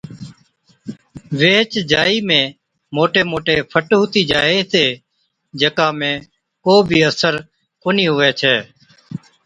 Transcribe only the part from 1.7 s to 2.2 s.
جائِي